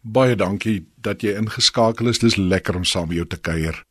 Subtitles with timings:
[0.00, 2.18] Baie dankie dat jy ingeskakel is.
[2.18, 3.82] Dis lekker om saam met jou te kuier.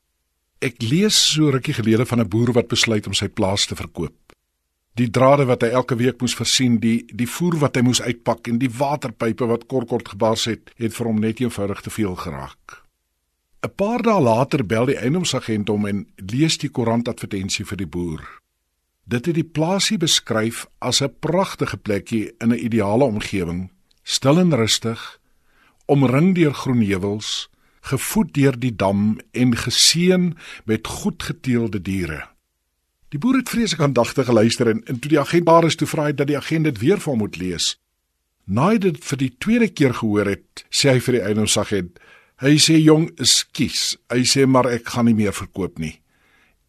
[0.59, 4.16] Ek lees so rukkie gelede van 'n boer wat besluit om sy plaas te verkoop.
[4.95, 8.48] Die drade wat hy elke week moes versien, die die voer wat hy moes uitpak
[8.48, 12.15] en die waterpype wat kort kort gebars het, het vir hom net eenvoudig te veel
[12.15, 12.83] geraak.
[13.63, 18.23] 'n Paar dae later bel die eiendomsagent hom en lees die koerantadvertensie vir die boer.
[19.05, 23.69] Dit het die plaasie beskryf as 'n pragtige plekkie in 'n ideale omgewing,
[24.03, 25.19] stil en rustig,
[25.89, 27.49] omring deur groen heuwels,
[27.89, 30.33] gevoed deur die dam en geseën
[30.65, 32.27] met goed geteelde diere.
[33.09, 36.09] Die boer het vreeslik aandagtig geluister en, en toe die agent daar is toe vra
[36.09, 37.73] hy dat die agent dit weer vir hom moet lees.
[38.45, 41.98] Naai dit vir die tweede keer gehoor het, sê hy vir die eienaarsagent,
[42.42, 45.95] hy sê jong, ekskuus, hy sê maar ek gaan nie meer verkoop nie.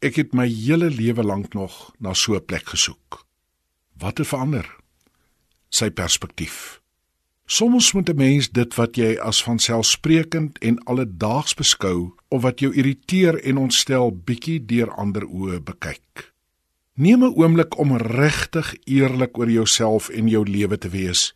[0.00, 3.24] Ek het my hele lewe lank nog na so 'n plek gesoek.
[4.00, 4.64] Wat het verander?
[5.68, 6.79] Sy perspektief.
[7.50, 12.74] Soms moet 'n mens dit wat jy as vanselfsprekend en alledaags beskou of wat jou
[12.74, 16.32] irriteer en ontstel bietjie deur ander oë bekyk.
[16.94, 21.34] Neem 'n oomblik om regtig eerlik oor jouself en jou lewe te wees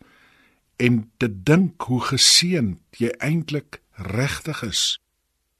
[0.77, 5.01] en te dink hoe geseënd jy eintlik regtig is.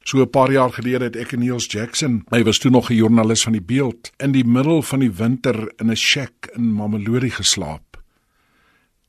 [0.03, 2.95] So 'n paar jaar gelede het ek en Niels Jackson, hy was toe nog 'n
[2.95, 7.29] joernalis van die Beeld, in die middel van die winter in 'n shack in Mamelodi
[7.29, 8.03] geslaap.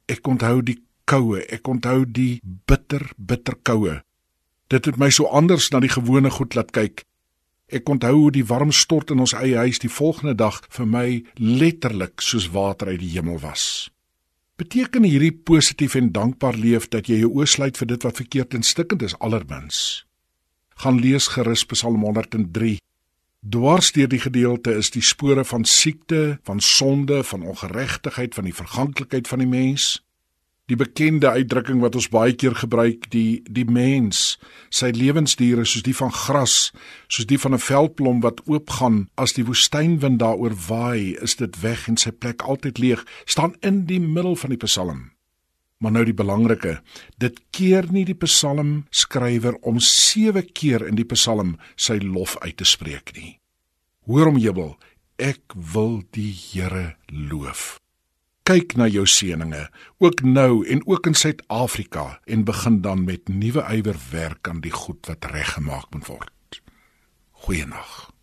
[0.06, 1.42] Ek onthou die koue.
[1.52, 4.00] Ek onthou die bitter, bitter koue.
[4.70, 7.04] Dit het my so anders na die gewone goed laat kyk.
[7.66, 11.06] Ek onthou hoe die warm stort in ons eie huis die volgende dag vir my
[11.38, 13.88] letterlik soos water uit die hemel was.
[14.56, 18.64] Beteken hierdie positief en dankbaar leef dat jy jou oosluit vir dit wat verkeerd en
[18.64, 20.06] stikkend is allermins.
[20.82, 22.78] Gaan lees gerus Psalm 103.
[23.46, 28.54] Dwars deur die gedeelte is die spore van siekte, van sonde, van ongeregtigheid, van die
[28.54, 30.05] verganklikheid van die mens
[30.66, 34.34] die bekende uitdrukking wat ons baie keer gebruik die die mens
[34.74, 36.56] sy lewensdiere soos die van gras
[37.06, 41.86] soos die van 'n veldblom wat oopgaan as die woestynwind daaroor waai is dit weg
[41.88, 45.12] en sy plek altyd leeg staan in die middel van die psalm.
[45.78, 46.82] Maar nou die belangrike
[47.18, 52.56] dit keer nie die psalm skrywer om 7 keer in die psalm sy lof uit
[52.56, 53.38] te spreek nie.
[54.06, 54.78] Hoor om jubel
[55.18, 57.85] ek wil die Here loof
[58.46, 59.64] kyk na jou seëninge
[59.98, 64.70] ook nou en ook in Suid-Afrika en begin dan met nuwe ywer werk aan die
[64.70, 66.62] goed wat reggemaak moet word.
[67.46, 68.15] Goeienaand.